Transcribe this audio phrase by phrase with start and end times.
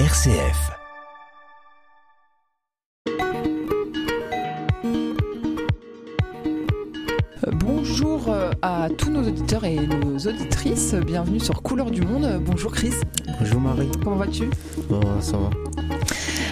[0.00, 0.72] RCF.
[7.52, 10.94] Bonjour euh, à tous nos auditeurs et nos auditrices.
[10.94, 12.42] Bienvenue sur Couleur du Monde.
[12.44, 12.94] Bonjour Chris.
[13.38, 13.88] Bonjour Marie.
[14.02, 14.50] Comment vas-tu?
[14.88, 15.50] Bon, ça va.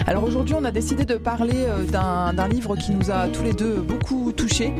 [0.07, 3.53] Alors aujourd'hui, on a décidé de parler euh, d'un livre qui nous a tous les
[3.53, 4.73] deux beaucoup touchés.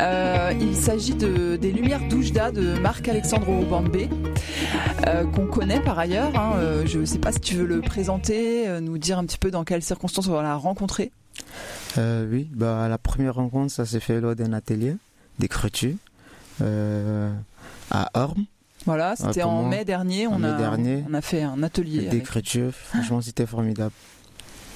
[0.00, 4.08] Euh, il s'agit de Des Lumières d'Oujda de Marc-Alexandre Bambé,
[5.06, 6.36] euh, qu'on connaît par ailleurs.
[6.38, 6.84] hein.
[6.84, 9.64] Je ne sais pas si tu veux le présenter, nous dire un petit peu dans
[9.64, 11.10] quelles circonstances on l'a rencontré.
[11.96, 14.94] Euh, oui, bah, la première rencontre, ça s'est fait lors d'un atelier
[15.38, 15.94] d'écriture
[17.90, 18.44] à Orme,
[18.86, 20.26] Voilà, c'était pour en mai dernier.
[20.26, 21.04] en On mai a, dernier.
[21.08, 22.02] on a fait un atelier.
[22.08, 22.72] d'écriture.
[22.72, 23.92] Franchement, c'était formidable.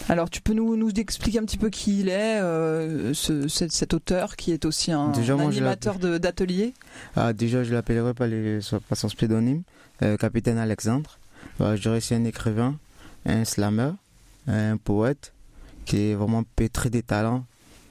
[0.09, 3.73] Alors, tu peux nous, nous expliquer un petit peu qui il est, euh, ce- cet,
[3.73, 6.75] cet auteur qui est aussi un, Déjà, moi, je animateur de- d'atelier?
[7.17, 8.29] Ah, déjà, je l'appellerai par,
[8.89, 9.63] par son pseudonyme,
[10.03, 11.19] euh, Capitaine Alexandre.
[11.59, 12.77] Bah, je dirais que c'est un écrivain,
[13.27, 13.93] un slammer,
[14.49, 15.33] un poète
[15.85, 17.45] qui est vraiment pétri des talents,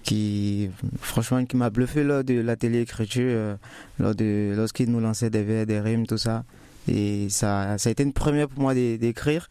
[0.03, 3.55] qui, franchement, qui m'a bluffé lors de l'atelier écriture, euh,
[3.99, 6.43] lors de, lorsqu'il nous lançait des vers, des rimes, tout ça.
[6.87, 9.47] Et ça, ça a été une première pour moi d'é- d'écrire.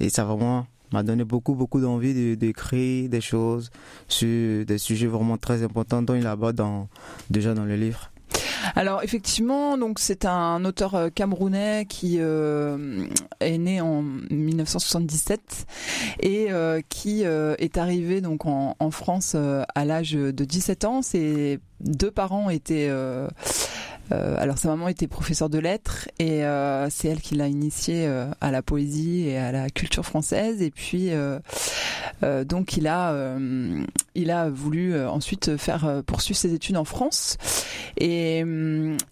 [0.00, 3.70] Et ça vraiment m'a donné beaucoup, beaucoup d'envie de- d'écrire des choses
[4.08, 6.88] sur des sujets vraiment très importants dont il aborde dans,
[7.30, 8.10] déjà dans le livre.
[8.76, 13.06] Alors effectivement, donc c'est un auteur euh, camerounais qui euh,
[13.40, 15.66] est né en 1977
[16.20, 21.02] et euh, qui est arrivé donc en, France à l'âge de 17 ans.
[21.02, 22.90] Ses deux parents étaient
[24.10, 28.26] alors sa maman était professeure de lettres et euh, c'est elle qui l'a initié euh,
[28.40, 30.60] à la poésie et à la culture française.
[30.62, 31.38] Et puis euh,
[32.22, 33.84] euh, donc il a euh,
[34.52, 37.36] voulu euh, ensuite euh, poursuivre ses études en France.
[37.96, 38.44] Et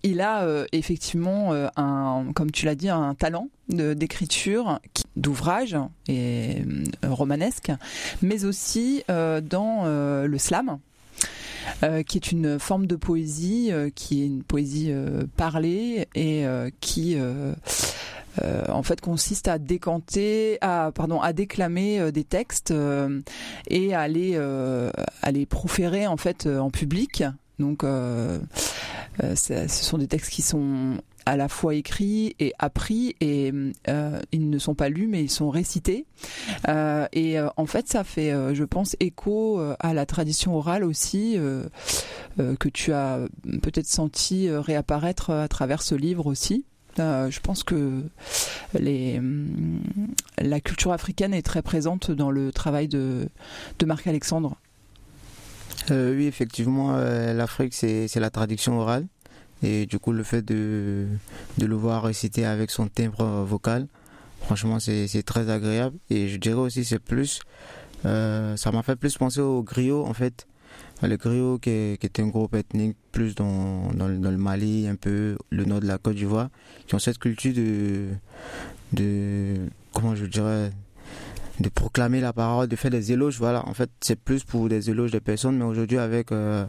[0.03, 5.77] il a euh, effectivement euh, un comme tu l'as dit un talent d'écriture qui- d'ouvrage
[6.09, 6.62] et
[7.03, 7.71] romanesque
[8.23, 10.79] mais aussi euh, dans euh, le slam
[11.83, 16.47] euh, qui est une forme de poésie euh, qui est une poésie euh, parlée et
[16.47, 17.55] euh, qui euh,
[18.43, 23.21] euh, en fait consiste à décanter, à pardon, à déclamer euh, des textes euh,
[23.69, 27.25] et à les à les proférer en fait en public.
[27.62, 28.41] Donc, euh,
[29.23, 30.97] euh, ce sont des textes qui sont
[31.27, 33.53] à la fois écrits et appris et
[33.87, 36.05] euh, ils ne sont pas lus mais ils sont récités
[36.67, 41.39] et en fait ça fait je pense écho à la tradition orale aussi
[42.37, 43.21] que tu as
[43.62, 46.65] peut-être senti réapparaître à travers ce livre aussi
[46.97, 48.03] je pense que
[48.75, 49.81] hum,
[50.39, 53.28] la culture africaine est très présente dans le travail de,
[53.78, 54.56] de Marc Alexandre.
[55.91, 59.06] Euh, oui, effectivement, euh, l'Afrique, c'est la traduction orale.
[59.62, 61.06] Et du coup, le fait de,
[61.60, 63.87] le voir réciter avec son timbre vocal,
[64.43, 65.97] franchement, c'est très agréable.
[66.10, 67.41] Et je dirais aussi, c'est plus.
[68.05, 70.47] euh, ça m'a fait plus penser au griot, en fait.
[71.03, 75.81] Le griot, qui est, un groupe ethnique, plus dans, le- Mali, un peu le nord
[75.81, 76.49] de la Côte d'Ivoire,
[76.87, 77.53] qui ont cette culture
[78.93, 79.56] de
[79.93, 80.71] comment je dirais
[81.61, 83.39] de proclamer la parole, de faire des éloges.
[83.39, 86.65] Voilà, en fait, c'est plus pour des éloges de personnes, mais aujourd'hui, avec euh,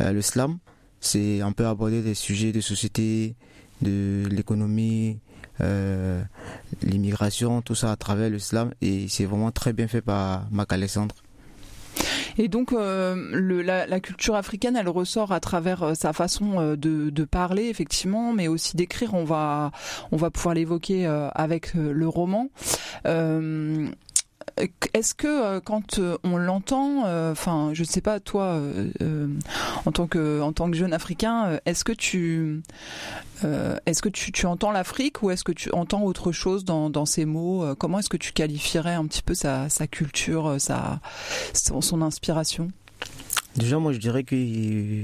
[0.00, 0.58] euh, le slam,
[1.00, 3.34] c'est un peu aborder des sujets de société,
[3.82, 5.18] de l'économie,
[5.60, 6.22] euh,
[6.82, 10.72] l'immigration, tout ça à travers le slam, et c'est vraiment très bien fait par Mac
[10.72, 11.14] Alexandre.
[12.36, 17.66] Et donc, euh, la, culture africaine, elle ressort à travers sa façon de, de parler,
[17.66, 19.14] effectivement, mais aussi d'écrire.
[19.14, 19.70] On va,
[20.10, 22.48] on va pouvoir l'évoquer avec le roman.
[24.56, 28.60] Est-ce que euh, quand euh, on l'entend, euh, enfin, je sais pas, toi,
[29.84, 30.40] en tant que
[30.72, 32.62] jeune africain, est-ce que tu
[33.42, 37.24] est-ce que tu, entends l'Afrique ou est-ce que tu entends autre chose dans, dans ces
[37.24, 41.00] mots Comment est-ce que tu qualifierais un petit peu sa, culture, sa
[41.52, 42.68] son, inspiration?
[43.56, 44.36] Déjà, moi, je dirais que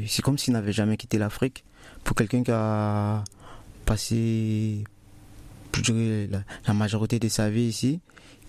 [0.07, 1.65] c'est comme s'il n'avait jamais quitté l'Afrique.
[2.05, 3.25] Pour quelqu'un qui a
[3.85, 4.85] passé,
[5.89, 8.01] la, la majorité de sa vie ici,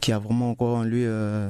[0.01, 1.49] qui a vraiment encore en lui euh,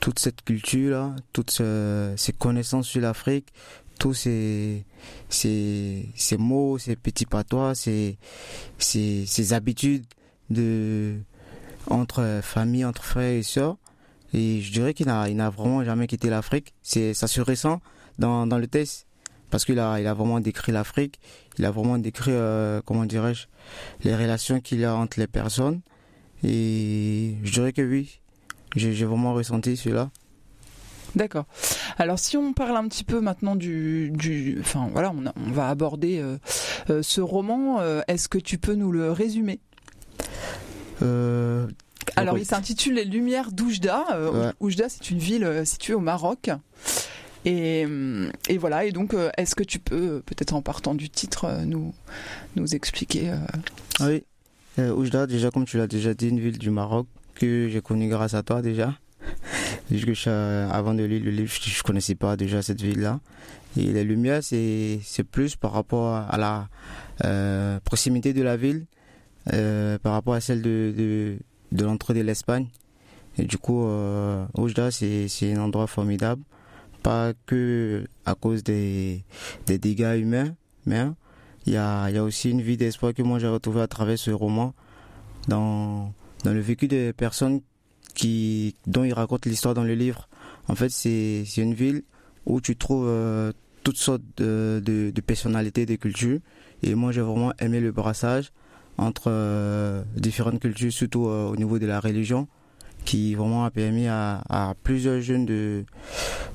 [0.00, 3.52] toute cette culture-là, toutes ce- ces connaissances sur l'Afrique,
[3.98, 4.84] tous ces,
[5.28, 8.18] ces, ces mots, ces petits patois, ces,
[8.78, 10.04] ces, ces habitudes
[10.50, 11.14] de,
[11.88, 13.76] entre famille, entre frères et sœurs.
[14.32, 16.74] Et je dirais qu'il n'a, il n'a vraiment jamais quitté l'Afrique.
[16.82, 17.80] C'est, ça se ressent
[18.18, 19.06] dans, dans le texte.
[19.50, 21.20] Parce qu'il a, il a vraiment décrit l'Afrique.
[21.58, 23.46] Il a vraiment décrit, euh, comment dirais-je,
[24.02, 25.82] les relations qu'il a entre les personnes.
[26.44, 28.20] Et je dirais que oui,
[28.76, 30.10] j'ai, vraiment ressenti cela.
[31.14, 31.46] D'accord.
[31.96, 35.52] Alors si on parle un petit peu maintenant du, du enfin voilà, on, a- on
[35.52, 36.38] va aborder euh,
[36.90, 37.80] euh, ce roman.
[37.80, 39.60] euh, Est-ce que tu peux nous le résumer?
[42.16, 44.04] Alors, il s'intitule Les Lumières d'Oujda.
[44.60, 46.50] Oujda, c'est une ville située au Maroc.
[47.44, 47.86] Et,
[48.48, 51.92] et, voilà, et donc, est-ce que tu peux, peut-être en partant du titre, nous,
[52.56, 53.32] nous expliquer
[54.00, 54.24] ah Oui,
[54.78, 58.34] Oujda, déjà, comme tu l'as déjà dit, une ville du Maroc que j'ai connue grâce
[58.34, 58.94] à toi déjà.
[59.88, 63.20] Puisque avant de lire le livre, je ne connaissais pas déjà cette ville-là.
[63.76, 65.00] Et les lumières, c'est
[65.30, 66.68] plus par rapport à la
[67.24, 68.86] euh, proximité de la ville,
[69.52, 71.36] euh, par rapport à celle de, de,
[71.72, 72.68] de l'entrée de l'Espagne.
[73.36, 76.42] Et du coup, euh, Oujda, c'est un endroit formidable.
[77.02, 79.24] Pas que à cause des,
[79.66, 80.54] des dégâts humains,
[80.86, 81.04] mais
[81.66, 84.18] il y a, y a aussi une vie d'espoir que moi j'ai retrouvée à travers
[84.18, 84.74] ce roman,
[85.48, 86.12] dans,
[86.44, 87.60] dans le vécu des personnes
[88.14, 90.28] qui, dont il raconte l'histoire dans le livre.
[90.68, 92.02] En fait, c'est une ville
[92.46, 93.52] où tu trouves euh,
[93.82, 96.38] toutes sortes de, de, de, personnalités, de cultures.
[96.82, 98.52] Et moi, j'ai vraiment aimé le brassage
[98.96, 102.46] entre euh, différentes cultures, surtout euh, au niveau de la religion,
[103.04, 105.84] qui vraiment a permis à, à plusieurs jeunes de,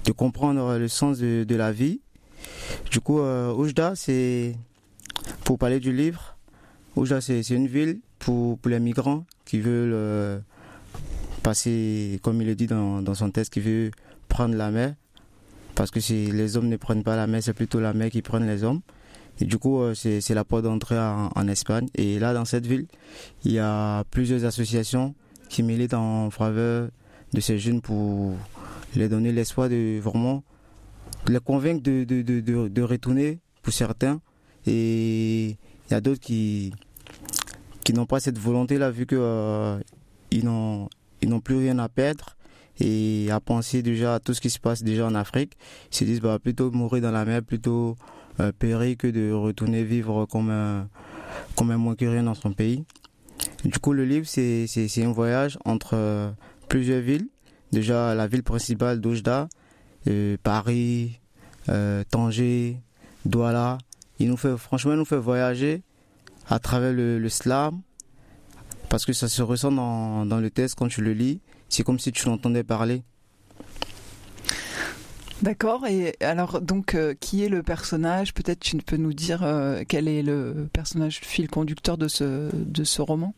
[0.05, 2.01] de comprendre le sens de, de la vie.
[2.89, 4.55] Du coup, Oujda, c'est,
[5.43, 6.37] pour parler du livre,
[6.95, 10.41] Oujda, c'est une ville pour, les migrants qui veulent
[11.39, 13.91] passer, comme il le dit dans, son texte, qui veut
[14.27, 14.95] prendre la mer.
[15.75, 18.21] Parce que si les hommes ne prennent pas la mer, c'est plutôt la mer qui
[18.21, 18.81] prend les hommes.
[19.41, 21.87] Et du coup, euh, c'est la porte d'entrée en, Espagne.
[21.95, 22.87] Et là, dans cette ville,
[23.45, 25.15] il y a plusieurs associations
[25.47, 26.89] qui militent en faveur
[27.33, 28.35] de ces jeunes pour
[28.95, 30.43] les donner l'espoir de vraiment
[31.27, 34.19] les convaincre de, de, de, retourner pour certains.
[34.65, 36.73] Et il y a d'autres qui,
[37.83, 39.79] qui n'ont pas cette volonté-là, vu que euh,
[40.43, 40.89] n'ont
[41.43, 42.35] plus rien à perdre
[42.79, 45.53] et à penser déjà à tout ce qui se passe déjà en Afrique.
[45.91, 47.95] Ils se disent bah, plutôt mourir dans la mer, plutôt
[48.39, 50.87] euh, périr que de retourner vivre comme un,
[51.55, 52.85] comme un moins que rien dans son pays.
[53.65, 56.31] Du coup, le livre, c'est, c'est, un voyage entre euh,
[56.69, 57.27] plusieurs villes.
[57.71, 59.49] Déjà, la ville principale d'Oujda,
[60.07, 61.19] euh, Paris,
[62.09, 62.77] Tanger,
[63.25, 63.77] Douala.
[64.19, 65.81] Il nous fait, franchement, il nous fait voyager
[66.49, 67.81] à travers le, le slam,
[68.89, 71.39] parce que ça se ressent dans, dans le texte quand tu le lis.
[71.69, 73.03] C'est comme si tu l'entendais parler.
[75.41, 75.87] D'accord.
[75.87, 78.33] Et alors, donc, euh, qui est le personnage?
[78.33, 82.49] Peut-être tu peux nous dire euh, quel est le personnage, le fil conducteur de ce,
[82.53, 83.33] de ce roman?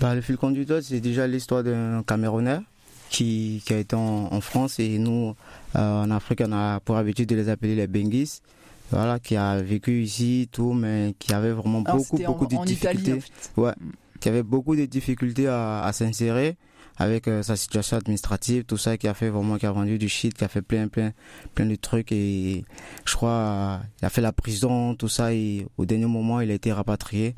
[0.00, 2.60] Bah, Le fil conducteur, c'est déjà l'histoire d'un Camerounais
[3.08, 5.34] qui, qui a été en, France et nous,
[5.76, 8.42] euh, en Afrique, on a pour habitude de les appeler les Benguis.
[8.90, 13.20] Voilà, qui a vécu ici, tout, mais qui avait vraiment beaucoup, beaucoup de difficultés.
[13.56, 13.72] Ouais.
[13.80, 13.90] Mm
[14.20, 16.56] qui avait beaucoup de difficultés à, à s'insérer
[16.98, 20.08] avec euh, sa situation administrative, tout ça, qui a fait vraiment, qui a vendu du
[20.08, 21.12] shit, qui a fait plein, plein,
[21.54, 22.64] plein de trucs et
[23.04, 26.54] je crois, il a fait la prison, tout ça et au dernier moment, il a
[26.54, 27.34] été rapatrié.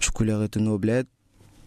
[0.00, 1.06] Du coup, il est retourné au bled.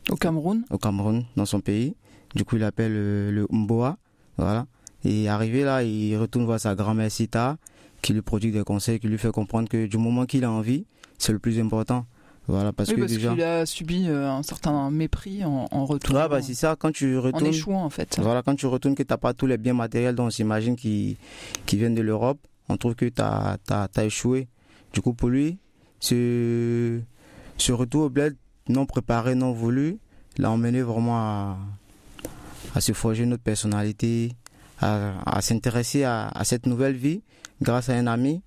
[0.09, 0.63] Au Cameroun?
[0.69, 1.95] Au Cameroun, dans son pays.
[2.33, 3.97] Du coup, il appelle le, le Mboa,
[4.37, 4.65] voilà.
[5.03, 7.57] Et arrivé là, il retourne voir sa grand-mère Sita,
[8.03, 10.85] qui lui produit des conseils, qui lui fait comprendre que du moment qu'il a envie,
[11.17, 12.05] c'est le plus important.
[12.47, 13.31] Voilà, parce oui, que parce déjà.
[13.31, 16.13] qu'il a subi euh, un certain mépris en, en retour.
[16.13, 17.45] Ouais, bah, c'est ça, quand tu retournes.
[17.45, 18.19] En échouant, en fait.
[18.21, 21.15] Voilà, quand tu retournes que t'as pas tous les biens matériels dont on s'imagine qui,
[21.65, 24.49] qui viennent de l'Europe, on trouve que t'as, t'as, as échoué.
[24.91, 25.57] Du coup, pour lui,
[26.01, 26.99] ce,
[27.57, 28.35] ce retour au bled
[28.67, 29.97] non préparé, non voulu,
[30.37, 31.57] l'a emmené vraiment à,
[32.75, 34.33] à se forger notre personnalité,
[34.81, 37.21] à, à s'intéresser à, à cette nouvelle vie
[37.63, 38.41] grâce à un ami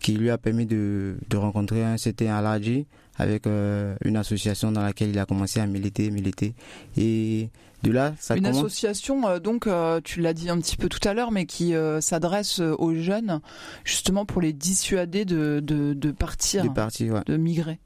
[0.00, 4.82] qui lui a permis de, de rencontrer un certain Aladji avec euh, une association dans
[4.82, 6.54] laquelle il a commencé à militer, militer.
[6.98, 7.48] Et
[7.82, 11.06] de là, ça Une association, euh, donc, euh, tu l'as dit un petit peu tout
[11.08, 13.40] à l'heure, mais qui s'adresse aux jeunes,
[13.84, 17.22] justement pour les dissuader de, de, de partir, de, partir ouais.
[17.24, 17.78] de migrer.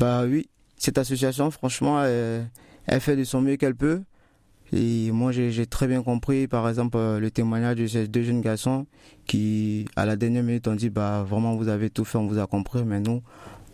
[0.00, 4.02] Bah oui, cette association, franchement, elle fait de son mieux qu'elle peut.
[4.76, 8.86] Et moi, j'ai très bien compris, par exemple, le témoignage de ces deux jeunes garçons
[9.24, 12.40] qui, à la dernière minute, ont dit, bah, vraiment, vous avez tout fait, on vous
[12.40, 13.22] a compris, mais nous,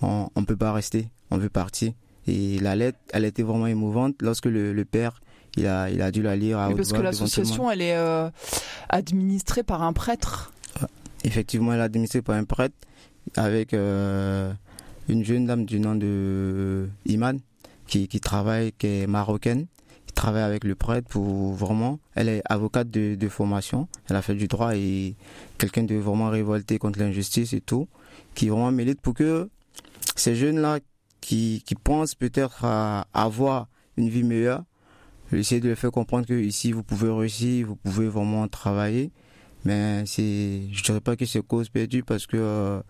[0.02, 1.92] on ne peut pas rester, on veut partir.
[2.26, 5.22] Et la lettre, elle était vraiment émouvante lorsque le, le père,
[5.56, 8.28] il a, il a dû la lire à oui, Parce que l'association, elle est euh,
[8.90, 10.52] administrée par un prêtre.
[11.24, 12.76] Effectivement, elle est administrée par un prêtre
[13.36, 14.52] avec euh,
[15.08, 17.38] une jeune dame du nom de Iman
[17.86, 19.66] qui, qui travaille, qui est marocaine
[20.20, 21.98] travaille avec le prêtre pour vraiment.
[22.14, 25.16] Elle est avocate de, formation, elle a fait du droit et
[25.56, 27.88] quelqu'un de vraiment révolté contre l'injustice et tout,
[28.34, 29.48] qui vraiment milite pour que
[30.16, 30.80] ces jeunes-là
[31.22, 32.66] qui, qui pensent peut-être
[33.14, 34.64] avoir une vie meilleure,
[35.32, 39.12] essayer de leur faire comprendre que ici vous pouvez réussir, vous pouvez vraiment travailler.
[39.64, 42.80] Mais c'est, je dirais pas que c'est cause perdue parce que euh,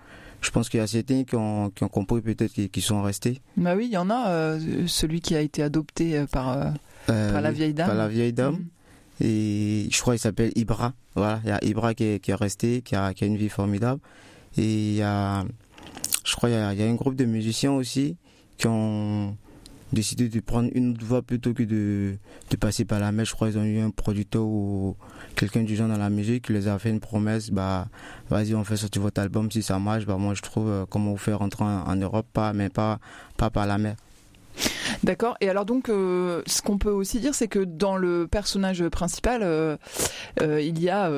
[0.40, 3.02] je pense qu'il y a certains qui ont, qui ont compris peut-être qui, qui, sont
[3.02, 3.40] restés.
[3.56, 4.30] Bah oui, il y en a.
[4.30, 6.26] Euh, celui qui a été adopté euh,
[7.07, 7.87] par par la vieille dame.
[7.87, 8.54] Par la vieille dame.
[8.54, 8.66] Mm.
[9.23, 10.95] Et je crois qu'il s'appelle Ibra.
[11.14, 13.37] Voilà, il y a Ibra qui est, qui est resté, qui a, qui a, une
[13.37, 14.00] vie formidable.
[14.57, 15.45] Et il y a,
[16.25, 18.16] je crois, il y a, il y a un groupe de musiciens aussi
[18.57, 19.37] qui ont
[19.92, 22.16] décidé de prendre une autre voie plutôt que de,
[22.50, 23.25] de passer par la mer.
[23.25, 24.97] Je crois qu'ils ont eu un producteur ou
[25.37, 27.88] quelqu'un du genre dans la musique qui les a fait une promesse, bah,
[28.28, 30.07] vas-y, on fait sortir votre album si ça marche.
[30.07, 33.00] Bah, moi, je trouve euh, comment vous faire rentrer en, Europe, pas, mais pas,
[33.37, 33.97] pas par la mer.
[35.02, 35.37] D'accord.
[35.40, 39.43] Et alors donc, euh, ce qu'on peut aussi dire, c'est que dans le personnage principal,
[39.43, 39.76] euh,
[40.40, 41.11] euh, il y a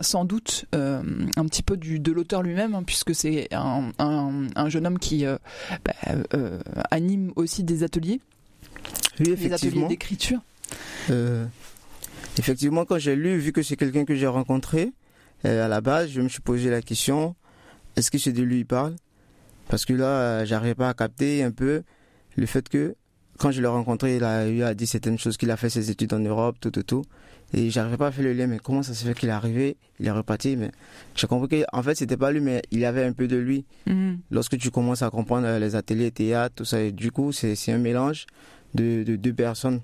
[0.00, 4.86] sans doute un petit peu du, de l'auteur lui-même, hein, puisque c'est un, un, jeune
[4.86, 5.92] homme qui bah,
[6.90, 8.20] anime aussi des ateliers,
[9.20, 10.40] oui, des ateliers d'écriture.
[12.38, 14.92] effectivement, quand j'ai lu, vu que c'est quelqu'un que j'ai rencontré,
[15.44, 17.34] à la base, je me suis posé la question
[17.96, 18.94] est-ce que c'est de lui il parle?
[19.68, 21.82] Parce que là, j'arrivais pas à capter un peu
[22.38, 22.94] le fait que
[23.38, 25.90] quand je l'ai rencontré, il a eu à dire certaines choses, qu'il a fait ses
[25.90, 27.04] études en Europe, tout, tout, tout.
[27.54, 29.76] Et j'arrivais pas à faire le lien, mais comment ça se fait qu'il est arrivé,
[30.00, 30.70] il est reparti, mais
[31.14, 33.64] j'ai compris qu'en fait, c'était pas lui, mais il y avait un peu de lui.
[33.86, 34.18] Mhm.
[34.30, 37.56] Lorsque tu commences à comprendre euh, les ateliers théâtre, tout ça, et du coup, c'est
[37.72, 38.26] un mélange
[38.74, 39.80] de, de, deux personnes,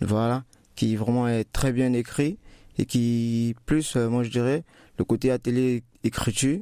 [0.00, 0.44] voilà,
[0.76, 2.38] qui vraiment est très bien écrit
[2.78, 4.64] et qui, plus, euh, moi je dirais,
[4.98, 6.60] le côté atelier écriture,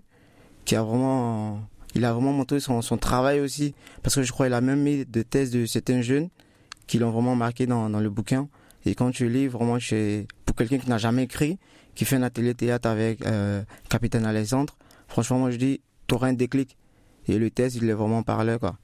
[0.65, 1.61] qui a vraiment
[1.97, 3.75] il a vraiment montré son, travail aussi.
[4.03, 6.29] Parce que je crois qu'il a même mis des thèses de certains jeunes
[6.87, 8.49] qui l'ont vraiment marqué dans, le bouquin.
[8.85, 9.79] Et quand tu lis, vraiment,
[10.45, 11.59] pour quelqu'un qui n'a jamais écrit,
[11.95, 14.77] qui fait un atelier théâtre avec euh, Capitaine Alexandre,
[15.09, 16.77] franchement, moi je dis, tu auras un déclic.
[17.29, 18.77] Et le thèse, il est vraiment parlé, quoi.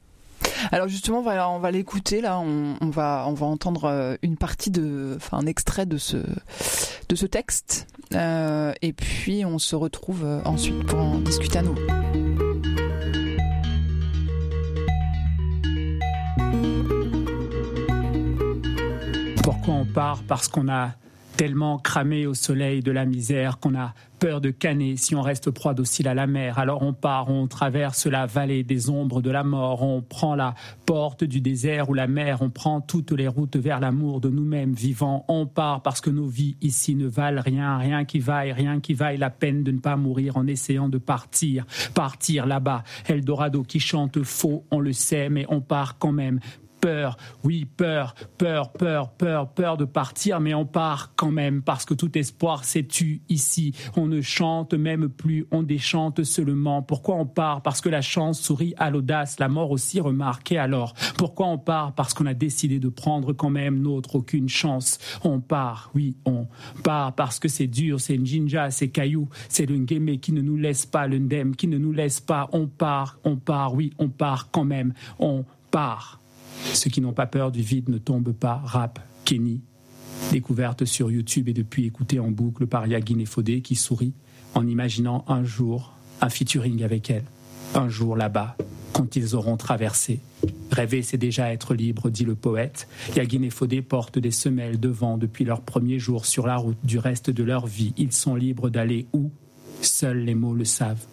[0.71, 2.39] Alors justement, on va l'écouter là.
[2.39, 7.87] On, va entendre euh, une partie de, enfin un extrait de ce de ce texte,
[8.13, 11.81] euh, et puis on se retrouve ensuite pour en discuter à nouveau.
[19.43, 20.91] Pourquoi on part Parce qu'on a
[21.35, 25.51] tellement cramé au soleil de la misère qu'on a peur de canner si on reste
[25.51, 26.59] proie docile à la mer?
[26.59, 30.55] Alors on part, on traverse la vallée des ombres de la mort, on prend la
[30.85, 34.71] porte du désert ou la mer, on prend toutes les routes vers l'amour de nous-mêmes
[34.71, 35.25] vivants.
[35.27, 38.93] On part parce que nos vies ici ne valent rien, rien qui vaille, rien qui
[38.93, 41.65] vaille la peine de ne pas mourir en essayant de partir.
[41.93, 46.39] Partir là-bas, Eldorado qui chante faux, on le sait, mais on part quand même
[46.83, 51.85] peur, oui, peur, peur, peur, peur, peur de partir, mais on part quand même parce
[51.85, 53.73] que tout espoir s'est tu ici.
[53.95, 56.81] On ne chante même plus, on déchante seulement.
[56.81, 60.93] Pourquoi on part Parce que la chance sourit à l'audace, la mort aussi remarquée alors.
[61.17, 64.99] Pourquoi on part Parce qu'on a décidé de prendre quand même notre aucune chance?
[65.23, 66.47] On part, oui, on
[66.83, 70.57] part parce que c'est dur, c'est Njinja, c'est Caillou, c'est le Ngeme qui ne nous
[70.57, 72.49] laisse pas, le Ndem qui ne nous laisse pas.
[72.51, 74.93] On part, on part, oui, on part quand même.
[75.17, 76.19] On part.
[76.73, 78.61] Ceux qui n'ont pas peur du vide ne tombent pas.
[78.63, 79.61] Rap, Kenny.
[80.31, 84.13] Découverte sur YouTube et depuis écoutée en boucle par Yagin Fodé qui sourit
[84.55, 87.25] en imaginant un jour un featuring avec elle.
[87.75, 88.55] Un jour là-bas,
[88.93, 90.19] quand ils auront traversé.
[90.71, 92.87] Rêver, c'est déjà être libre, dit le poète.
[93.15, 96.97] Yagin Fodé portent des semelles de vent depuis leur premier jour sur la route du
[96.97, 97.93] reste de leur vie.
[97.97, 99.31] Ils sont libres d'aller où?
[99.81, 101.05] Seuls les mots le savent.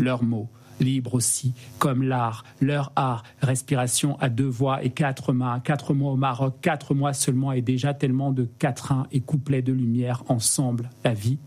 [0.00, 0.48] Leurs mots
[0.80, 6.12] libre aussi, comme l'art, leur art, respiration à deux voix et quatre mains, quatre mois
[6.12, 10.90] au Maroc, quatre mois seulement et déjà tellement de quatrains et couplets de lumière ensemble.
[11.04, 11.38] La vie,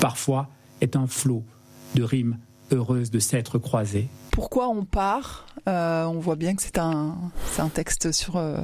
[0.00, 0.48] parfois,
[0.80, 1.44] est un flot
[1.94, 2.38] de rimes
[2.72, 4.08] heureuses de s'être croisées
[4.38, 5.46] pourquoi on part.
[5.66, 7.16] Euh, on voit bien que c'est un,
[7.74, 8.60] texte sur euh,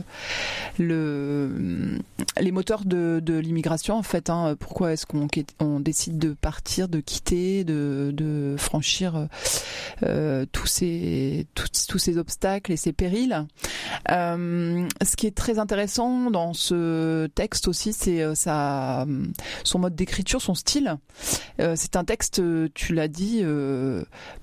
[0.78, 1.98] le,
[2.40, 4.30] les moteurs de, l'immigration en fait.
[4.30, 4.54] Hein.
[4.56, 5.26] Pourquoi est-ce qu'on
[5.58, 9.26] on décide de partir, de quitter, de, franchir
[10.04, 13.44] euh, tous ces tous, ces obstacles et ces périls.
[14.08, 20.98] ce qui est très intéressant dans ce texte aussi, c'est son mode d'écriture, son style.
[21.58, 22.40] c'est un texte,
[22.74, 23.44] tu l'as dit,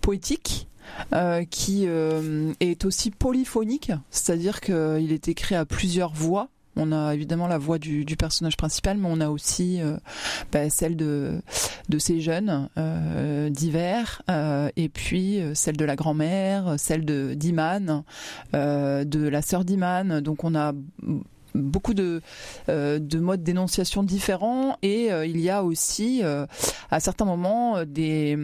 [0.02, 0.68] poétique
[1.14, 6.50] euh, qui euh, est aussi polyphonique, c'est-à-dire qu'il est écrit à plusieurs voix.
[6.78, 9.98] On a évidemment la voix du, personnage principal, mais on a aussi euh,
[10.54, 11.42] bah, celle de,
[11.90, 12.70] de ces jeunes
[13.52, 14.22] divers,
[14.78, 18.04] et puis celle de la grand-mère, celle de d'Iman,
[18.54, 20.22] de la sœur d'Iman.
[20.22, 20.72] Donc on a
[21.56, 22.22] beaucoup de,
[22.70, 26.46] euh, de modes d'énonciation différents et euh, il y a aussi euh,
[26.90, 28.38] à certains moments des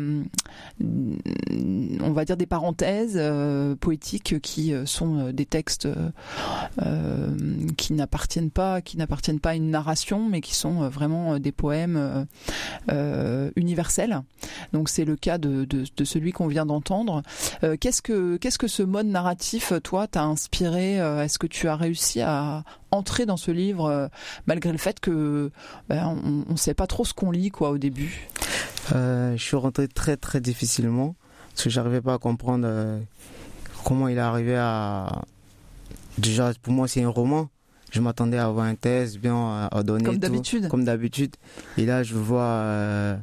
[0.82, 3.20] on va dire des parenthèses
[3.80, 5.88] poétiques qui sont des textes
[7.78, 12.28] qui n'appartiennent pas qui n'appartiennent pas à une narration mais qui sont vraiment des poèmes
[13.56, 14.22] universels.
[14.74, 15.68] Donc c'est le cas de
[16.04, 17.24] celui qu'on vient d'entendre.
[17.80, 22.22] Qu'est-ce que qu'est-ce que ce mode narratif toi t'a inspiré est-ce que tu as réussi
[22.22, 24.10] à entrer dans ce livre
[24.46, 25.52] malgré le fait que
[25.90, 26.18] ben,
[26.48, 28.28] on ne sait pas trop ce qu'on lit quoi au début
[28.92, 31.16] Je suis rentré très très difficilement
[31.50, 32.68] parce que j'arrivais pas à comprendre
[33.84, 35.22] comment il est arrivé à
[36.18, 37.50] déjà pour moi c'est un roman
[37.92, 40.04] je m'attendais à avoir un test bien ordonné.
[40.04, 40.68] Comme d'habitude.
[40.68, 41.36] Comme d'habitude.
[41.78, 43.16] Et là, je vois euh,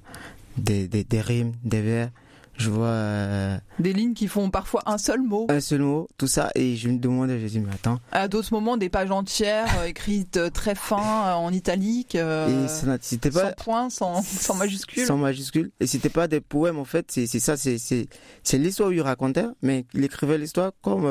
[0.57, 2.11] des, des, des, rimes, des vers.
[2.57, 2.87] Je vois.
[2.87, 5.47] Euh, des lignes qui font parfois un seul mot.
[5.49, 6.51] Un seul mot, tout ça.
[6.55, 7.99] Et je me demandais, je dis, mais attends.
[8.13, 12.15] À d'autres moments, des pages entières euh, écrites très fin, en italique.
[12.15, 12.67] et
[13.01, 13.49] c'était pas.
[13.49, 15.05] Sans point, sans, sans majuscule.
[15.05, 15.73] Sans majuscule.
[15.81, 17.11] Et c'était pas des poèmes, en fait.
[17.11, 21.09] C'est ça, c'est l'histoire où il racontait, mais il écrivait l'histoire comme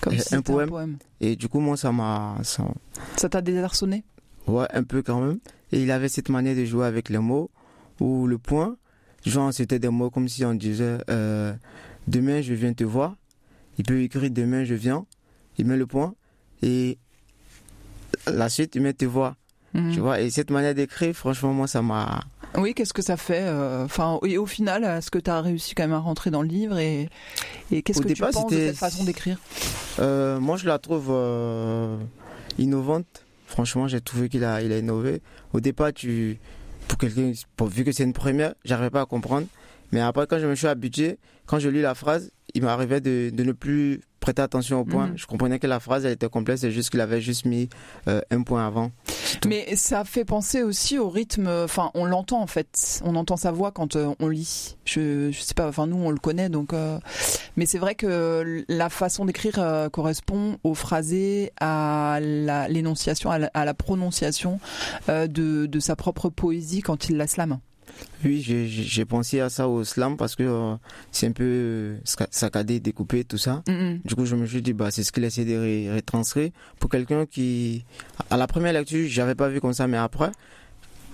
[0.00, 0.98] comme un, poème.
[1.20, 2.36] Et du coup, moi, ça m'a.
[2.42, 4.04] Ça t'a désarçonné?
[4.46, 5.38] Ouais, un peu quand même.
[5.72, 7.50] Et il avait cette manière de jouer avec les mots,
[8.00, 8.76] ou le point,
[9.30, 11.52] genre, c'était des mots comme si on disait euh,
[12.06, 13.14] Demain, je viens te voir.
[13.78, 15.06] Il peut écrire Demain, je viens.
[15.58, 16.14] Il met le point.
[16.62, 16.98] Et
[18.26, 19.34] la suite, il met te voir.
[19.74, 19.92] Mhm.
[19.92, 22.24] Tu vois, et cette manière d'écrire, franchement, moi, ça m'a.
[22.56, 25.74] Oui, qu'est-ce que ça fait euh, Enfin, et au final, est-ce que tu as réussi
[25.74, 27.10] quand même à rentrer dans le livre et,
[27.70, 29.38] et qu'est-ce que tu penses de cette façon d'écrire?
[29.98, 31.98] Euh, Moi, je la trouve euh,
[32.58, 33.24] innovante.
[33.46, 35.20] Franchement, j'ai trouvé qu'il a, il a innové.
[35.52, 36.38] Au départ, tu,
[36.88, 37.32] pour quelqu'un,
[37.66, 39.46] vu que c'est une première, j'arrivais pas à comprendre.
[39.92, 43.30] Mais après, quand je me suis habitué, quand je lis la phrase, il m'arrivait de,
[43.32, 45.06] de, ne plus prêter attention au point.
[45.06, 45.18] Mhm.
[45.18, 47.68] Je comprenais que la phrase, elle était complète, c'est juste qu'il avait juste mis
[48.08, 48.90] euh, un point avant.
[49.46, 53.52] Mais ça fait penser aussi au rythme, enfin, on l'entend en fait, on entend sa
[53.52, 54.76] voix quand euh, on lit.
[54.84, 56.72] Je, je sais pas, enfin, nous, on le connaît, donc.
[56.72, 56.98] Euh,
[57.56, 63.74] mais c'est vrai que la façon d'écrire correspond au phrasé, à l'énonciation, à, à, la
[63.74, 64.58] prononciation
[65.08, 67.60] de, de sa propre poésie quand il la slame.
[68.24, 70.74] Oui, j'ai pensé à ça au slam parce que euh,
[71.12, 71.98] c'est un peu euh,
[72.30, 73.62] saccadé, découpé, tout ça.
[74.04, 76.50] Du coup, je me suis dit, bah, c'est ce qu'il essaie de retranscrire.
[76.78, 77.84] Pour quelqu'un qui,
[78.30, 80.30] à la première lecture, j'avais pas vu comme ça, mais après,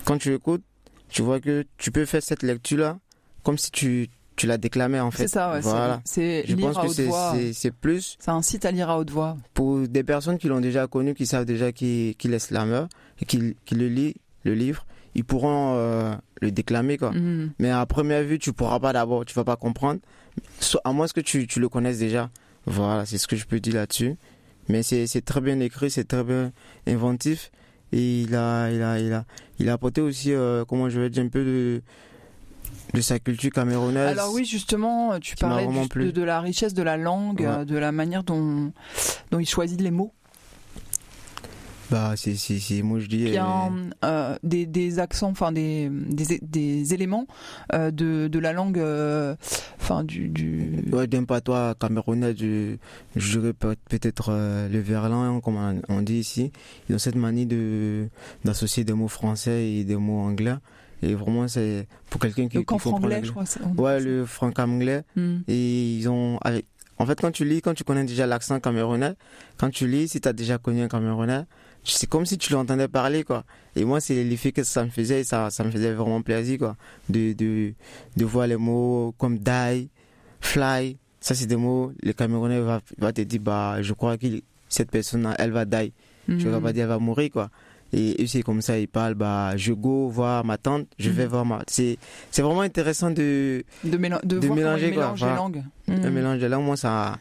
[0.04, 0.62] quand tu écoutes,
[1.08, 2.98] tu vois que tu peux faire cette lecture-là
[3.42, 5.24] comme si tu, tu la déclamais en fait.
[5.24, 5.60] C'est ça, ouais.
[5.60, 6.00] Voilà.
[6.04, 8.16] C'est Je pense que c'est plus.
[8.26, 9.36] Un site à lire à haute voix.
[9.54, 12.84] Pour des personnes qui l'ont déjà connu, qui savent déjà qui, qui est slammer
[13.20, 17.12] et qui, qui le lit, le livre, ils pourront euh, le déclamer quoi.
[17.12, 17.52] Mhm.
[17.58, 20.00] Mais à première vue, tu pourras pas d'abord, tu vas pas comprendre.
[20.84, 22.30] À moins que tu, tu le connaisses déjà.
[22.66, 24.16] Voilà, c'est ce que je peux dire là-dessus.
[24.68, 26.52] Mais c'est très bien écrit, c'est très bien
[26.86, 27.50] inventif.
[27.92, 29.24] Et il a, il a, il a,
[29.58, 31.82] il a apporté aussi, euh, comment je vais dire, un peu de,
[32.94, 34.18] de sa culture camerounaise.
[34.18, 38.22] Alors oui, justement, tu parlais de, de, la richesse de la langue, de la manière
[38.24, 38.72] dont,
[39.30, 40.14] dont il choisit les mots.
[41.92, 43.18] Bah, c'est, moi je dis.
[43.18, 43.68] Il y a euh,
[44.02, 47.26] euh, des, des, accents, enfin des, des, des, éléments
[47.74, 48.82] euh, de, de la langue,
[49.78, 50.84] enfin du, du.
[50.90, 52.76] Ouais, d'un patois camerounais, je,
[53.14, 56.50] je dirais peut-être le verlan, comme on, dit ici.
[56.88, 58.08] Ils ont cette manie de,
[58.42, 60.54] d'associer des mots français et des mots anglais.
[61.02, 63.44] Et vraiment, c'est pour quelqu'un qui, le qui comprend anglais, je crois.
[63.76, 65.02] Ouais, le franc-anglais.
[65.14, 65.40] Hmm.
[65.46, 66.38] Et ils ont,
[66.98, 69.14] en fait, quand tu lis, quand tu connais déjà l'accent camerounais,
[69.58, 71.42] quand tu lis, si tu as déjà connu un camerounais,
[71.84, 73.44] c'est comme si tu l'entendais parler quoi.
[73.74, 76.76] Et moi c'est l'effet que ça me faisait ça ça me faisait vraiment plaisir quoi.
[77.08, 77.74] De de
[78.16, 79.88] de voir les mots comme die
[80.40, 80.96] fly.
[81.20, 84.26] Ça c'est des mots le Camerounais va va te dire bah je crois que
[84.68, 85.92] cette personne elle va die.
[86.28, 87.50] Je ne vais pas dire elle va mourir quoi.
[87.94, 91.30] Et, c'est comme ça il parle bah je go voir ma tante je vais mhm.
[91.30, 91.98] voir ma c'est
[92.30, 95.62] c'est vraiment intéressant de de, de, mélanger quoi les langues.
[95.88, 97.18] de mélanger là moi ça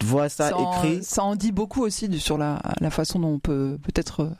[0.00, 1.02] voir ça, écrit.
[1.02, 4.30] ça en dit beaucoup aussi sur la, la façon dont on peut peut-être euh,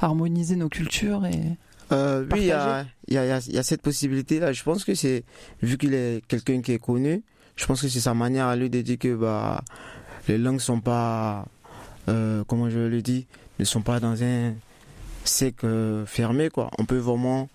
[0.00, 1.56] harmoniser nos cultures et.
[1.90, 4.52] Euh, oui, il y a, y, a, y a, cette possibilité-là.
[4.54, 5.24] Je pense que c'est,
[5.60, 7.22] vu qu'il est quelqu'un qui est connu,
[7.56, 9.62] je pense que c'est sa manière à lui de dire que bah,
[10.26, 11.44] les langues sont pas,
[12.08, 13.26] euh, comment je le dis,
[13.58, 14.54] ne sont pas dans un
[15.24, 16.48] sec euh, fermé.
[16.48, 16.70] Quoi.
[16.78, 17.48] On peut vraiment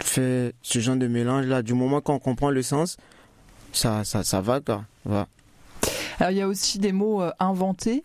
[0.00, 1.62] faire ce genre de mélange-là.
[1.62, 2.96] Du moment qu'on comprend le sens,
[3.72, 4.60] ça, ça, ça va.
[4.60, 4.84] Quoi.
[5.04, 5.28] Va.
[6.18, 8.04] Alors il y a aussi des mots euh, inventés.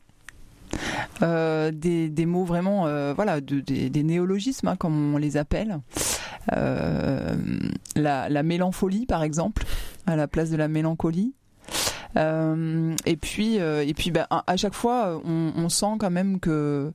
[1.21, 5.82] Euh, des, des, mots vraiment euh, voilà des, néologismes hein, comme on les appelle
[6.52, 9.65] la, la, mélancolie par exemple
[10.08, 11.42] à la place de la mélancolie euh,
[12.15, 16.91] et puis, euh, et puis, bah, à chaque fois, on, on, sent quand même que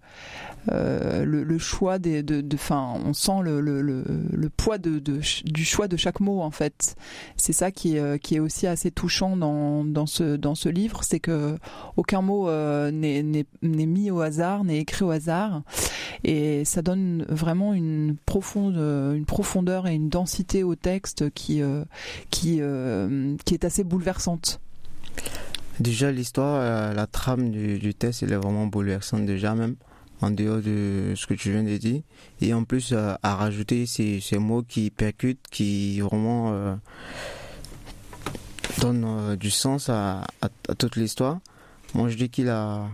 [0.70, 4.98] euh, le, le, choix des, de, de, fin, on sent le, le, le poids de,
[5.00, 6.94] de, du choix de chaque mot en fait.
[7.36, 11.02] C'est ça qui est, qui est aussi assez touchant dans, dans ce, dans ce livre,
[11.02, 11.58] c'est que
[11.96, 12.48] aucun mot
[12.90, 15.62] n'est mis au hasard, n'est écrit au hasard,
[16.22, 21.60] et ça donne vraiment une profonde, une profondeur et une densité au texte qui,
[22.30, 22.60] qui,
[23.44, 24.60] qui est assez bouleversante.
[25.80, 29.76] Déjà, l'histoire, euh, la trame du, test, elle est vraiment bouleversante déjà même.
[30.20, 32.02] en dehors de ce que tu viens de dire.
[32.40, 36.78] Et en plus, à rajouter ces, mots qui percutent, qui vraiment
[38.80, 40.26] donnent du sens à,
[40.78, 41.38] toute l'histoire.
[41.94, 42.88] Moi, je dis qu'il a,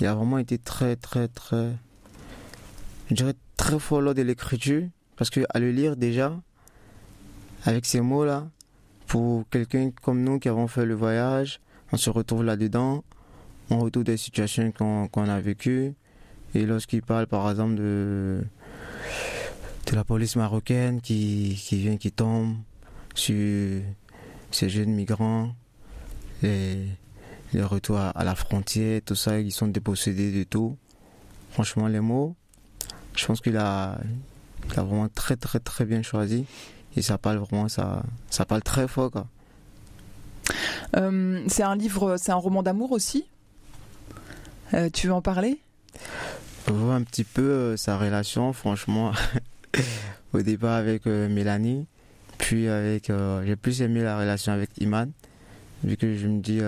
[0.00, 1.72] il a vraiment été très, très, très,
[3.10, 4.84] je dirais très fort lors de l'écriture,
[5.16, 6.38] parce que le lire déjà,
[7.64, 8.48] avec ces mots-là,
[9.08, 11.60] pour quelqu'un comme nous qui avons fait le voyage,
[11.92, 13.02] on se retrouve là-dedans,
[13.70, 15.94] on retrouve des situations qu'on a vécues,
[16.54, 18.44] et lorsqu'il parle par exemple de,
[19.92, 22.56] la police marocaine qui, vient, qui tombe
[23.14, 23.82] sur
[24.50, 25.54] ces jeunes migrants,
[26.42, 26.84] et
[27.54, 30.76] les retours à, la frontière, tout ça, ils sont dépossédés de tout.
[31.50, 32.36] Franchement, les mots,
[33.16, 33.98] je pense qu'il a,
[34.76, 36.44] a vraiment très très très bien choisi
[36.98, 39.12] et ça parle vraiment, ça, ça parle très fort.
[40.96, 43.26] Euh, c'est un livre, c'est un roman d'amour aussi?
[44.74, 45.60] Euh, tu veux en parler?
[46.68, 49.12] On voit un petit peu euh, sa relation, franchement,
[50.32, 51.86] au départ avec Mélanie,
[52.36, 53.12] puis avec,
[53.44, 55.10] j'ai plus aimé la relation avec Iman
[55.84, 56.58] vu que je me dis.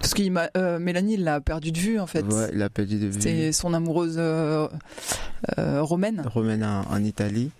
[0.00, 2.22] Parce que Mélanie, il l'a perdu de vue en fait.
[2.22, 3.20] Ouais, il l'a perdu de vue.
[3.20, 4.20] C'est son amoureuse
[5.56, 6.22] romaine.
[6.26, 7.50] Romaine en, Italie,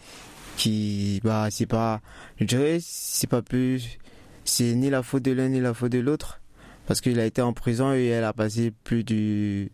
[0.56, 2.00] qui, bah, c'est pas,
[2.38, 3.98] je dirais, c'est pas plus,
[4.44, 6.40] c'est ni la faute de l'un ni la faute de l'autre,
[6.86, 9.70] parce qu'il a été en prison et elle a passé plus du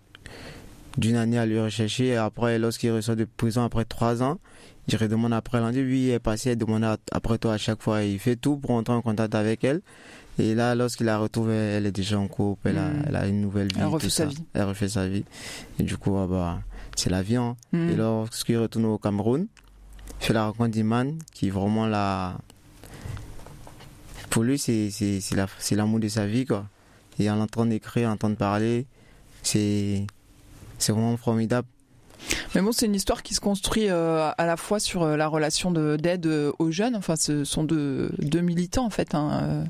[0.96, 2.08] d'une année à lui rechercher.
[2.08, 4.38] Et après, lorsqu'il ressort de prison après trois ans,
[4.88, 5.60] il redemande après.
[5.60, 8.02] Oui, elle est passé, elle demande après toi à chaque fois.
[8.02, 9.80] Il fait tout pour entrer en contact avec elle.
[10.38, 13.02] Et là, lorsqu'il la retrouve, elle est déjà en couple, elle, a, hmm.
[13.08, 13.80] elle a une nouvelle vie.
[13.80, 14.44] Elle refait sa vie.
[14.54, 15.24] Elle refait sa vie.
[15.78, 16.60] Et du coup, ah bah,
[16.96, 17.36] c'est la vie.
[17.36, 17.56] Hein.
[17.72, 17.90] Hmm.
[17.90, 19.48] Et lorsqu'il retourne au Cameroun,
[20.20, 22.38] fait la rencontre d'Iman, qui vraiment la.
[24.30, 24.90] Pour lui, c'est
[25.72, 26.66] l'amour de sa vie, quoi.
[27.18, 28.86] Et en l'entendant d'écrire, en entendre parler,
[29.42, 30.06] c'est
[30.88, 31.66] vraiment formidable.
[32.54, 35.28] Mais bon, c'est une histoire qui se construit euh, à la fois sur euh, la
[35.28, 36.28] relation d'aide
[36.58, 36.96] aux jeunes.
[36.96, 39.14] Enfin, ce sont deux, deux militants en fait.
[39.14, 39.64] Hein.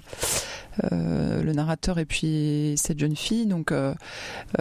[0.93, 3.47] Euh, le narrateur et puis cette jeune fille.
[3.47, 3.95] Donc euh,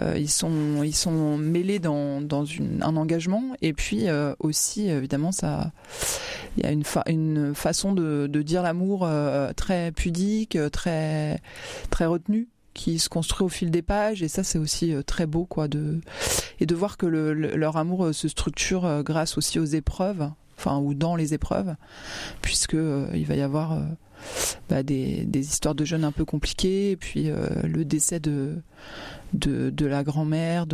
[0.00, 2.44] euh, ils sont ils sont mêlés dans, dans
[2.80, 3.42] un engagement.
[3.62, 4.06] Et puis
[4.38, 5.72] aussi évidemment ça
[6.56, 9.08] il y a une, une façon de, de dire l'amour
[9.56, 11.40] très pudique, très
[11.90, 14.22] très retenue qui se construit au fil des pages.
[14.22, 16.00] Et ça c'est aussi très beau quoi de
[16.60, 20.94] et de voir que le, leur amour se structure grâce aussi aux épreuves enfin ou
[20.94, 21.74] dans les épreuves
[22.42, 22.76] puisque
[23.14, 23.78] il va y avoir
[24.68, 28.56] bah, des, histoires de jeunes un peu compliquées, et puis euh, le décès de,
[29.32, 30.66] de, la grand-mère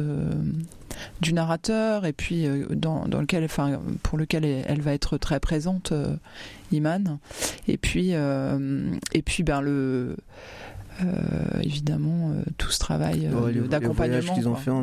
[1.20, 5.40] du narrateur, et puis euh, dans, dans, lequel, enfin, pour lequel elle, va être très
[5.40, 6.16] présente, euh,
[6.72, 7.18] Iman.
[7.68, 10.16] Et puis, et puis ben, le.
[11.60, 13.28] évidemment tout ce travail
[13.68, 14.34] d'accompagnement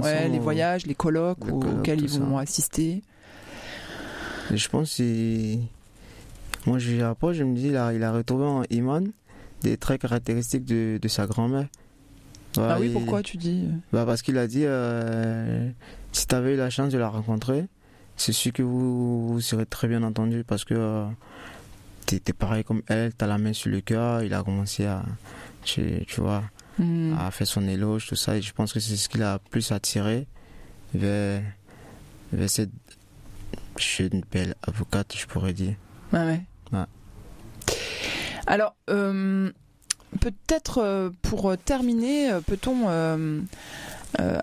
[0.04, 3.02] les, les voyages les colloques auxquels ils vont assister
[4.58, 5.56] je pense que
[6.66, 9.12] moi, je je me dis, là, il a retrouvé en Iman
[9.62, 11.68] des traits caractéristiques de, de sa grand-mère.
[12.58, 15.70] ah oui, pourquoi tu dis bah Parce qu'il a dit, euh,
[16.12, 17.66] si tu avais eu la chance de la rencontrer,
[18.18, 21.06] c'est sûr que vous, vous serez très bien entendu parce que euh,
[22.06, 24.86] tu es pareil comme elle, tu as la main sur le cœur, il a commencé
[24.86, 25.04] à,
[25.64, 26.44] tu, tu vois,
[26.78, 27.14] hmm.
[27.20, 29.72] à faire son éloge, tout ça, et je pense que c'est ce qui l'a plus
[29.72, 30.28] attiré
[30.94, 31.42] vers,
[32.34, 32.72] vers cette
[33.78, 35.76] jeune belle avocate, je pourrais dire.
[36.14, 36.42] Ouais, ouais.
[38.48, 39.52] Alors, euh,
[40.20, 42.88] peut-être pour terminer, euh, peut-on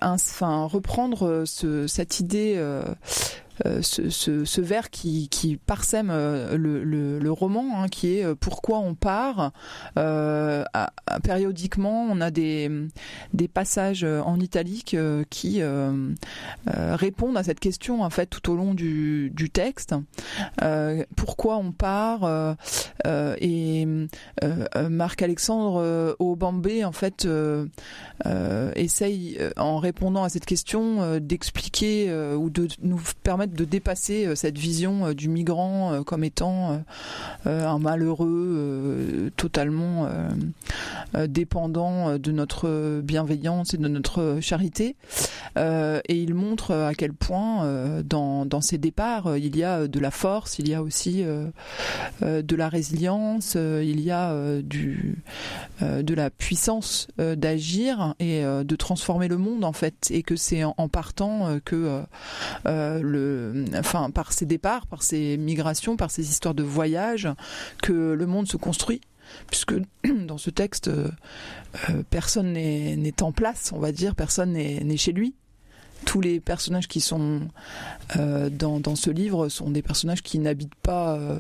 [0.00, 2.82] enfin, reprendre cette idée euh,
[3.82, 5.28] ce, ce, ce, vers qui,
[5.66, 9.52] parsème euh, le, roman, hein, qui est euh, pourquoi on part.
[9.98, 10.92] Euh, à,
[11.22, 12.70] périodiquement, on a des,
[13.52, 14.96] passages en italique
[15.30, 16.14] qui euh,
[16.66, 19.94] répondent à cette question en fait tout au long du, texte.
[21.16, 22.56] pourquoi on part
[23.40, 23.86] Et
[24.90, 27.26] Marc-Alexandre Aubambé en fait
[28.76, 34.58] essaye en répondant à cette question d'expliquer ou de nous permettre de dépasser euh, cette
[34.58, 36.82] vision euh, du migrant euh, comme étant
[37.44, 40.08] un malheureux totalement
[41.28, 44.96] dépendant de notre bienveillance et de notre charité.
[45.56, 50.11] et il montre à quel point dans, dans ces départs, il y a de la
[50.11, 51.24] force, il y a aussi
[52.22, 59.64] de la résilience, il y a de la puissance d'agir et de transformer le monde
[59.64, 62.02] en fait, et que c'est en, partant que
[62.64, 63.38] le
[63.77, 67.29] enfin, par ces départs, par ces migrations, par ces histoires de voyage,
[67.83, 69.01] que le monde se construit
[69.46, 69.74] puisque
[70.27, 71.11] dans ce texte, euh,
[72.11, 75.35] personne n'est en place, on va dire, personne n'est chez lui.
[76.04, 77.40] Tous les personnages qui sont
[78.16, 81.38] euh, dans, ce livre sont des personnages qui n'habitent pas euh,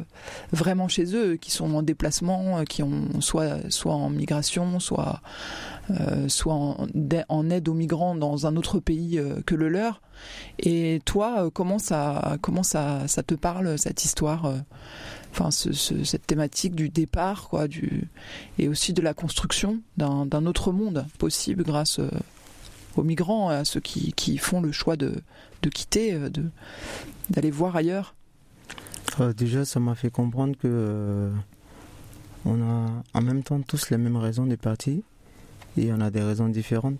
[0.52, 5.20] vraiment chez eux, qui sont en déplacement, euh, qui ont soit, soit en migration, soit,
[6.28, 10.02] soit en, aide aux migrants dans un autre pays que le leur.
[10.58, 14.52] Et toi, comment ça, comment ça, ça te parle cette histoire
[15.30, 17.66] Enfin, ce, cette thématique du départ, quoi,
[18.58, 22.00] et aussi de la construction d'un autre monde possible grâce
[22.96, 25.22] aux migrants, à ceux qui, qui font le choix de,
[25.62, 26.30] de quitter, euh,
[27.30, 28.14] d'aller voir ailleurs
[29.20, 31.30] euh, Déjà, ça m'a fait comprendre que euh,
[32.44, 35.00] on a en même temps tous les mêmes raisons de partir
[35.76, 36.98] et on a des raisons différentes.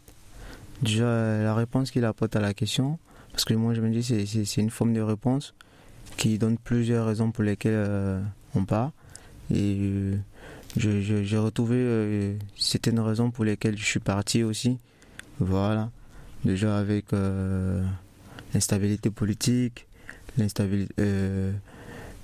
[0.83, 2.99] Déjà, la réponse qu'il apporte à la question,
[3.33, 5.55] parce que moi je me dis c'est, c'est, une forme de réponse
[6.17, 8.23] qui donne plusieurs raisons pour lesquelles
[8.55, 8.93] on part.
[9.53, 10.13] Et
[10.77, 14.79] j'ai retrouvé certaines raisons pour lesquelles je suis parti aussi.
[15.41, 15.91] Voilà.
[16.45, 17.85] Déjà avec euh,
[18.55, 19.87] l'instabilité politique,
[20.39, 21.53] euh,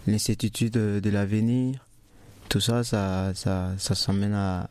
[0.07, 1.85] l'incertitude de, l'avenir,
[2.49, 4.69] tout ça, ça, ça, ça s'emmène à,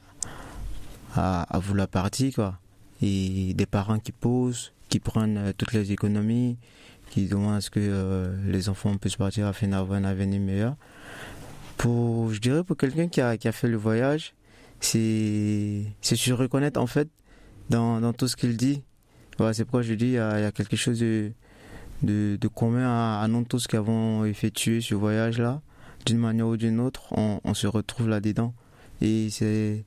[1.16, 2.58] à, vouloir partir, quoi.
[3.02, 6.58] Et des parents qui posent, qui prennent euh, toutes les économies,
[7.10, 10.76] qui demandent à ce que les enfants puissent partir afin d'avoir un avenir meilleur.
[11.78, 14.34] Pour, je dirais pour quelqu'un qui a, qui a fait le voyage,
[14.80, 17.08] c'est se reconnaître en fait
[17.70, 18.84] dans, tout ce qu'il dit.
[19.38, 21.32] Voilà, c'est pourquoi je dis il y, a, quelque chose de,
[22.02, 25.62] de, commun à, nous tous qui avons effectué ce voyage-là.
[26.06, 28.54] D'une manière ou d'une autre, on, se retrouve là-dedans.
[29.02, 29.86] Et c'est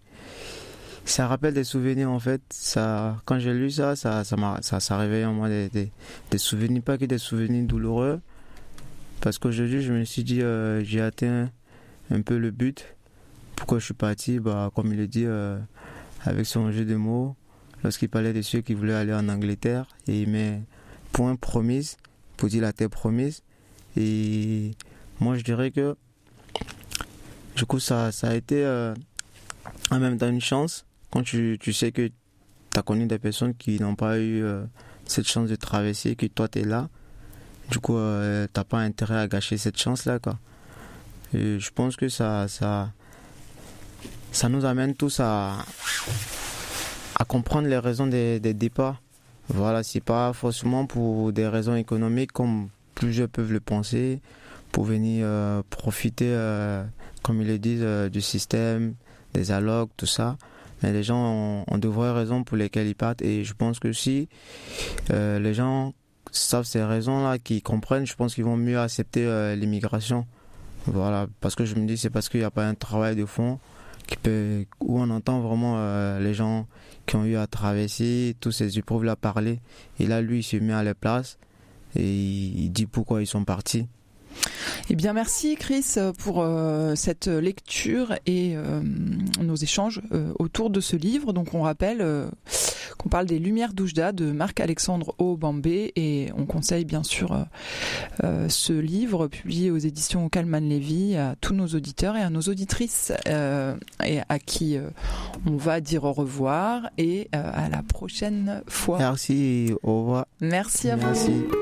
[1.05, 2.41] ça rappelle des souvenirs en fait.
[2.51, 5.93] Ça, quand j'ai lu ça, ça, ça, ça, ça réveille en moi des, des,
[6.31, 8.21] des, souvenirs, pas que des souvenirs douloureux.
[9.21, 11.51] Parce qu'aujourd'hui, je me suis dit, euh, j'ai atteint
[12.11, 12.97] un peu le but.
[13.57, 14.39] Pourquoi je suis parti?
[14.39, 15.59] Bah, Comme il le dit, euh,
[16.25, 17.37] avec son jeu de mots,
[17.85, 20.62] lorsqu'il parlait de ceux qui voulaient aller en Angleterre et il met
[21.12, 21.97] point promise
[22.37, 23.43] pour dire la terre promise?
[23.97, 24.73] Et
[25.21, 25.97] moi je dirais que
[27.57, 28.95] du coup ça, ça a été euh,
[29.91, 33.55] en même temps une chance quand tu, tu sais que tu as connu des personnes
[33.55, 34.65] qui n'ont pas eu euh,
[35.07, 36.89] cette chance de traverser, que toi tu es là.
[37.71, 40.39] Du coup, euh, t'as pas intérêt à gâcher cette chance-là, quoi.
[41.35, 42.93] Et je pense que ça, ça,
[44.31, 45.65] ça nous amène tous à,
[47.19, 49.03] à comprendre les raisons des, départs.
[49.49, 54.21] Voilà, c'est pas forcément pour des raisons économiques comme plusieurs peuvent le penser,
[54.73, 56.85] pour venir euh, profiter, euh,
[57.23, 58.95] comme ils le disent, euh, du système,
[59.35, 60.37] des allocs, tout ça.
[60.83, 63.23] Mais les gens ont, de vraies raisons pour lesquelles ils partent.
[63.23, 64.29] Et je pense que si
[65.09, 65.95] les gens
[66.33, 70.27] savent ces raisons-là, qu'ils comprennent, je pense qu'ils vont mieux accepter l'immigration.
[70.87, 73.25] Voilà, parce que je me dis, c'est parce qu'il n'y a pas un travail de
[73.25, 73.59] fond
[74.07, 76.66] qui peut, où on entend vraiment euh, les gens
[77.07, 79.61] qui ont eu à traverser tous ces épreuves-là parler.
[79.99, 81.38] Et là, lui, il se met à la place
[81.95, 83.88] et il dit pourquoi ils sont partis.
[84.90, 88.81] Eh bien, merci Chris pour euh, cette lecture et euh,
[89.40, 90.03] nos échanges
[90.38, 91.33] autour de ce livre.
[91.33, 92.31] Donc, on rappelle
[92.96, 97.42] qu'on parle des Lumières d'Oujda de Marc-Alexandre Aubambé et on conseille bien sûr euh,
[98.25, 102.42] euh, ce livre publié aux éditions Calman Levy à tous nos auditeurs et à nos
[102.42, 104.79] auditrices euh, et à qui
[105.46, 108.99] on va dire au revoir et à la prochaine fois.
[108.99, 110.27] Merci, au revoir.
[110.40, 111.07] Merci à vous.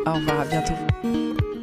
[0.07, 1.54] Au revoir, à bientôt.